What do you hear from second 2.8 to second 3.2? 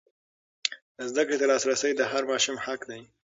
دی.